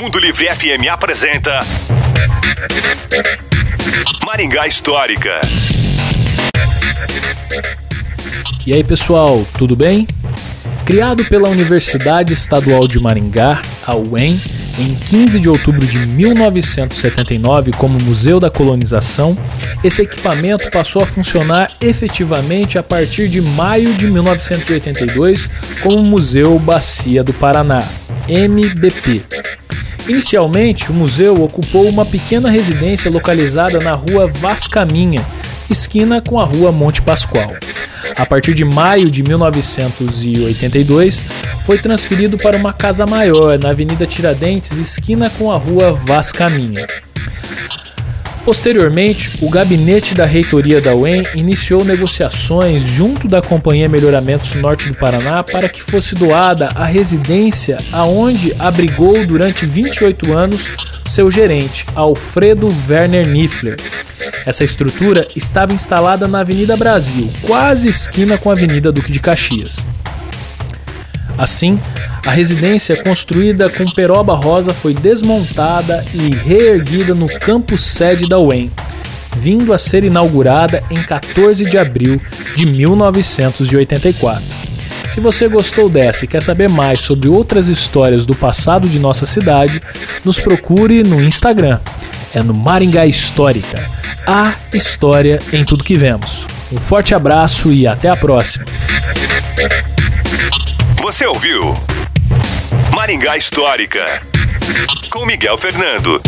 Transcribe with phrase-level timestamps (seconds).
[0.00, 1.60] Mundo Livre FM apresenta
[4.24, 5.40] Maringá Histórica.
[8.66, 10.06] E aí pessoal, tudo bem?
[10.84, 14.40] Criado pela Universidade Estadual de Maringá, a UEM,
[14.78, 19.36] em 15 de outubro de 1979 como Museu da Colonização,
[19.82, 25.50] esse equipamento passou a funcionar efetivamente a partir de maio de 1982
[25.82, 27.84] como Museu Bacia do Paraná,
[28.28, 29.22] MBP.
[30.08, 35.24] Inicialmente, o museu ocupou uma pequena residência localizada na rua Vascaminha,
[35.70, 37.52] esquina com a rua Monte Pascoal.
[38.16, 41.24] A partir de maio de 1982,
[41.64, 46.86] foi transferido para uma casa maior na Avenida Tiradentes, esquina com a rua Vascaminha.
[48.46, 54.96] Posteriormente, o gabinete da reitoria da UEM iniciou negociações junto da Companhia Melhoramentos Norte do
[54.96, 60.70] Paraná para que fosse doada a residência aonde abrigou durante 28 anos
[61.04, 63.78] seu gerente, Alfredo Werner Niffler.
[64.46, 69.88] Essa estrutura estava instalada na Avenida Brasil, quase esquina com a Avenida Duque de Caxias.
[71.36, 71.80] Assim,
[72.24, 78.70] a residência construída com peroba rosa foi desmontada e reerguida no campus sede da UEM,
[79.36, 82.22] vindo a ser inaugurada em 14 de abril
[82.54, 84.44] de 1984.
[85.10, 89.26] Se você gostou dessa e quer saber mais sobre outras histórias do passado de nossa
[89.26, 89.80] cidade,
[90.24, 91.80] nos procure no Instagram.
[92.34, 94.05] É no Maringá Histórica.
[94.26, 96.46] A história em tudo que vemos.
[96.72, 98.64] Um forte abraço e até a próxima.
[100.96, 101.72] Você ouviu
[102.92, 104.20] Maringá Histórica
[105.10, 106.20] com Miguel Fernando.